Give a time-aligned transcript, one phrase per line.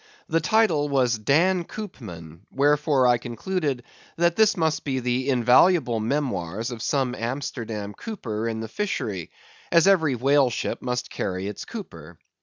[0.27, 3.83] The title was, "Dan Coopman," wherefore I concluded
[4.17, 9.29] that this must be the invaluable memoirs of some Amsterdam cooper in the fishery,
[9.71, 12.17] as every whale ship must carry its cooper.